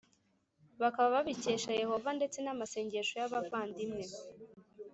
[0.81, 4.05] bakaba babikesha Yehova ndetse n amasengesho y abavandimwe